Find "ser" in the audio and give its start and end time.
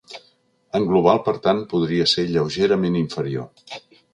2.15-2.27